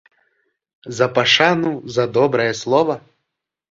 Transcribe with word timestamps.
За 1.01 1.07
пашану, 1.19 1.71
за 1.99 2.09
добрае 2.19 2.53
слова? 2.65 3.01